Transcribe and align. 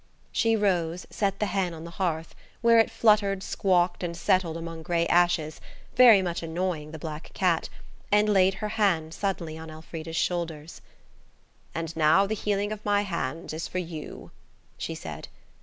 She 0.31 0.55
rose, 0.55 1.05
set 1.11 1.37
the 1.37 1.45
hen 1.45 1.75
on 1.75 1.83
the 1.83 1.91
hearth, 2.01 2.33
where 2.61 2.79
it 2.79 2.89
fluttered, 2.89 3.43
squawked, 3.43 4.01
and 4.01 4.17
settled 4.17 4.57
among 4.57 4.81
grey 4.81 5.05
ashes, 5.05 5.61
very 5.95 6.23
much 6.23 6.41
annoying 6.41 6.89
the 6.89 6.97
black 6.97 7.29
cat, 7.35 7.69
and 8.11 8.27
laid 8.27 8.55
her 8.55 8.69
hands 8.69 9.15
suddenly 9.15 9.59
on 9.59 9.69
Elfrida's 9.69 10.15
shoulders. 10.17 10.81
"And 11.75 11.95
now 11.95 12.25
the 12.25 12.33
healing 12.33 12.71
of 12.71 12.83
my 12.83 13.03
hands 13.03 13.53
is 13.53 13.67
for 13.67 13.77
you," 13.77 14.31
she 14.75 14.95
said. 14.95 15.27